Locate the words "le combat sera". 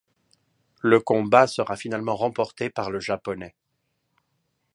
0.81-1.75